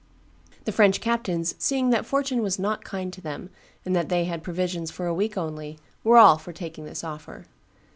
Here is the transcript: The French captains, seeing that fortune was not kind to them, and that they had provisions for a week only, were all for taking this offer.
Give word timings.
The 0.65 0.71
French 0.71 0.99
captains, 0.99 1.53
seeing 1.59 1.91
that 1.91 2.07
fortune 2.07 2.41
was 2.41 2.57
not 2.57 2.83
kind 2.83 3.13
to 3.13 3.21
them, 3.21 3.51
and 3.85 3.95
that 3.95 4.09
they 4.09 4.23
had 4.25 4.41
provisions 4.41 4.89
for 4.89 5.05
a 5.05 5.13
week 5.13 5.37
only, 5.37 5.77
were 6.03 6.17
all 6.17 6.39
for 6.39 6.51
taking 6.53 6.85
this 6.85 7.03
offer. 7.03 7.45